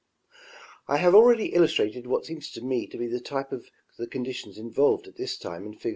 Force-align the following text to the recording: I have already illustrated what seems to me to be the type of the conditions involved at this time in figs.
I 0.87 0.97
have 0.97 1.13
already 1.13 1.53
illustrated 1.53 2.07
what 2.07 2.25
seems 2.25 2.49
to 2.53 2.61
me 2.63 2.87
to 2.87 2.97
be 2.97 3.05
the 3.05 3.19
type 3.19 3.51
of 3.51 3.67
the 3.99 4.07
conditions 4.07 4.57
involved 4.57 5.05
at 5.07 5.15
this 5.17 5.37
time 5.37 5.63
in 5.67 5.73
figs. 5.75 5.89